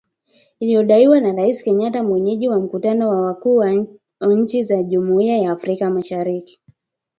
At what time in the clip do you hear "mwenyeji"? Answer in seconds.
2.03-2.47